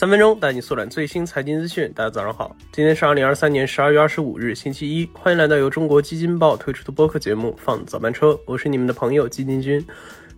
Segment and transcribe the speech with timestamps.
[0.00, 1.92] 三分钟带你速览最新财经资讯。
[1.94, 5.06] 大家早上好，今天是二零二三年十二月二十五日，星期一。
[5.12, 9.86] 欢迎来到由中国基金报推出的播客节目《放早班车》，我是你们的朋友基金君。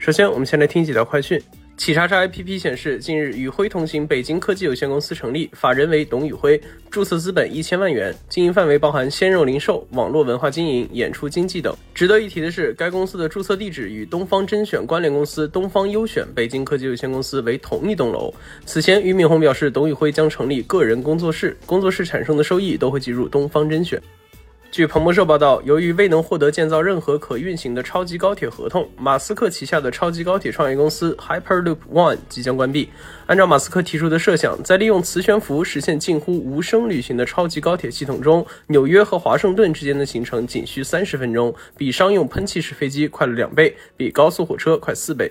[0.00, 1.40] 首先，我们先来听几条快讯。
[1.82, 6.60] 企查查 APP 显示，近日宇辉同行北京科技有限公司成立，法人为董宇辉，
[6.92, 11.76] 注册资本一千万元，经营范围包含鲜肉零售、网络文化经营、演出经纪等。
[11.92, 18.32] 值得一提的是，该公司的注册地址与东方甄选关联公司东方优选北京科技有限公司为同一栋楼。
[18.64, 24.00] 此前，俞敏洪表示，董宇辉将成立个人工作室，工作室产生的收益都会计入东方甄选。
[24.72, 32.88] 据彭博社报道，由于未能获得建造任何可运行的超级高铁合同，马斯克旗下的超级高铁创业公司 Hyperloop One 即将关闭。
[33.26, 45.30] 按照马斯克提出的设想，在利用磁悬浮实现近乎无声旅行的超级高铁系统中，纽约和华盛顿之间的行程仅需三十分钟，比商用喷气式飞机快了两倍，比高速火车快四倍。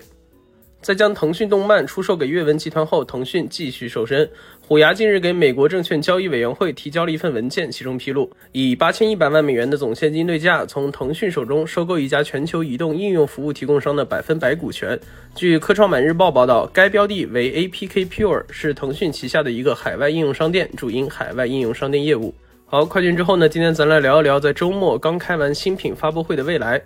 [0.82, 4.28] 在将腾讯动漫出售给阅文集团后，腾讯继续瘦身。
[4.68, 15.00] 虎牙近日给美国证券交易委员会提交了一份文件，其中披露，以八千一百万美元的总现金对价，从腾讯手中收购一家全球移动应用服务提供商的百分百股权。
[15.36, 22.34] 据科创板日报报道，该标的为 APK Pure，是腾讯旗下的一个海外应用商店，主营海外应用商店业务。
[22.66, 26.82] 好，快讯之后呢，今天咱来聊一聊在周末刚开完新品发布会的未来。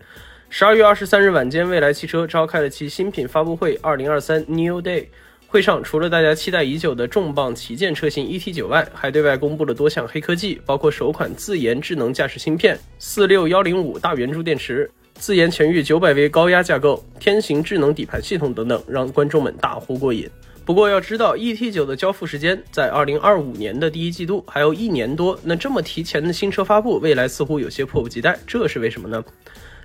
[0.49, 5.07] 十二月二十三日晚间，蔚来汽车召开了其新品发布会二零二三 New Day。
[5.47, 20.29] 会上除了大家期待已久的重磅旗舰车型 ET 九外，还对外公布了多项黑科技，包括首款自研智能驾驶芯片四六幺零五大圆柱电池、自研全域九百 V 高压架构、天行智能底盘系统等等，让观众们大呼过瘾。
[20.65, 25.39] 不过要知道，ET 九的交付时间在二零二五年的第一季度，还有一年多。
[25.43, 29.23] 那这么提前的新车发布，未来似乎有些迫不及待，这是为什么呢？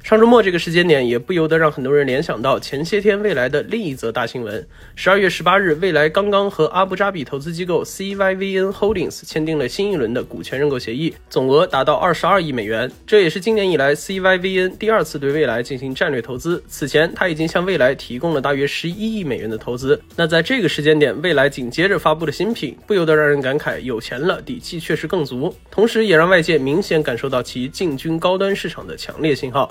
[0.03, 4.67] 上周末这个时间点，也不由得让很多人联想到前些天未来的另一则大新闻。
[4.97, 12.91] 十二月十八日，未来刚刚和阿布扎比投资机构 CYVN Holdings 签订了新一轮的股权认购协议，总额达到二十二亿美元。
[13.07, 16.61] 这也是今年以来 CYVN 第二次对未来进行战略投资。
[16.67, 20.01] 此前，他已经向未来提供了大约十一亿美元的投资。
[20.17, 25.55] 那在这个时间点，未来紧接着发布的新品，不由得让人感慨，有钱了，底气确实更足。
[25.71, 29.71] 同时，也让外界明显感受到其进军高端市场的强烈信号。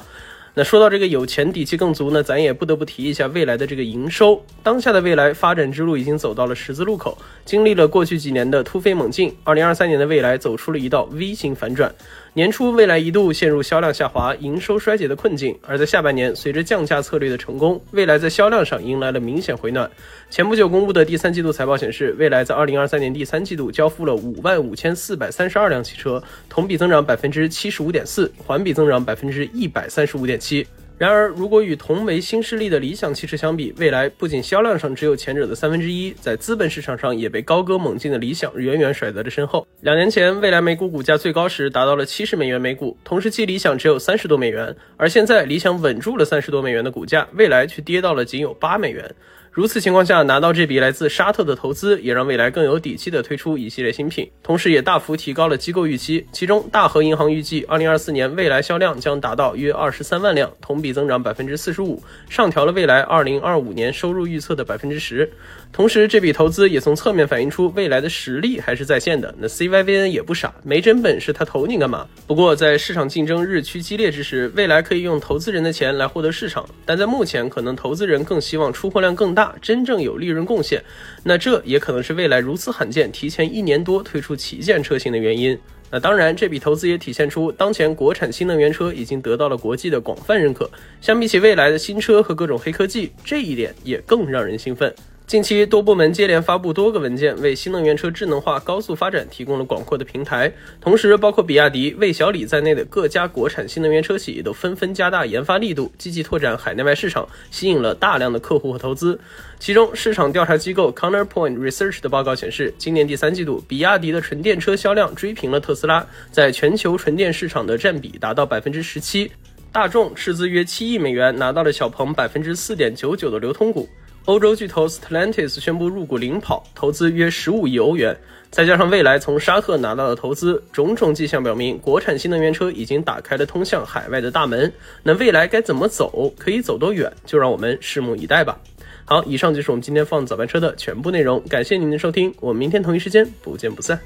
[0.56, 4.44] 那说到这个有钱底气更足呢，咱也不得不提一下未来的这个营收。
[4.62, 11.94] 当下的未来发展之路已经走到了十字路口，经历了过去几年的突飞猛进，二零二三年的未来走出了一道 V 型反转。
[12.40, 19.92] 年初，蔚来一度陷入销量下滑、营收衰竭的困境，而在下半年，随着降价策略的成功，蔚来在销量上迎来了明显回暖。
[20.30, 30.66] 前不久公布的第三季度财报显示，蔚来在二零二三年第三季度交付了五万五千四百三十二辆汽车，同比增长百分之七十五点四，环比增长百分之一百三十五点七。
[31.00, 39.66] 然而，如果与同为新势力的理想汽车相比，未来不仅销量上只有前者的三分之一，在资本市场上也被高歌猛进的理想远远甩在了身后。
[39.80, 49.16] 两年前，未来每股股价最高时达到了七十美元每股，同时期理想只有三十多美元，而现在理想稳住了三十多美元的股价，未来却跌到了仅有八美元。
[49.52, 56.26] 如此情况下，拿到这笔来自沙特的投资，也让未来更有底气地推出一系列新品，同时也大幅提高了机构预期。
[56.32, 65.30] 其中，大和银行预计，二零二四年未来销量将达到约二十三万辆，同比增长百分之四十五，上调了未来二零二五年收入预测的百分之十。
[65.74, 69.34] 同时，这笔投资也从侧面反映出未来的实力还是在线的。
[69.40, 72.06] 那 CYVN 也不傻，没真本事他投你干嘛？
[72.28, 79.39] 不过，在市场竞争日趋激烈之时，未来可以用投资人的钱来获得市场，但在目前，可能投资人更希望出货量更大。
[79.40, 80.84] 大真正有利润贡献，
[81.24, 85.58] 那这也可能是未来如此罕见提前一年多推出旗舰车型的原因。
[85.90, 90.70] 那当然，这笔投资也体现出当前国产新能源车已经得到了国际的广泛认可。
[91.00, 94.94] 相比起未来的新车和各种黑科技，这一点也更让人兴奋。
[95.30, 100.52] 近期多部门接连发布多个文件，为新能源车智能化高速发展提供了广阔的平台。
[100.82, 109.20] 同时，包括比亚迪、魏小李在内的各家国产新能源车企也都纷纷加大研发力度，积极拓展海内外市场，吸引了大量的客户和投资。
[109.60, 119.32] 其中，市场调查机构 Counterpoint Research 的报告显示，今年第三季度，比亚迪的纯电车销量追平了特斯拉，在全球纯电市场的占比达到百分之十七。
[119.72, 123.88] 大众斥资约七亿美元，拿到了小鹏百分之四点九九的流通股。
[124.30, 128.16] 欧洲巨头 Stellantis 宣布入股领跑，投资约十五亿欧元，
[128.52, 134.72] 再加上未来从沙特拿到的投资，种种迹象表明，国产新能源车已经打开了通向海外的大门。
[135.02, 138.56] 那未来该怎么走，可以走多远，就让我们拭目以待吧。
[139.04, 144.00] 好，以上就是我们今天放早班车的全部内容，感谢您的收听，我们明天同一时间不见不散。